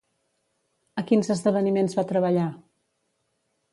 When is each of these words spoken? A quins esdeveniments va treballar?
A 1.01 1.03
quins 1.11 1.29
esdeveniments 1.35 1.99
va 1.99 2.07
treballar? 2.13 2.47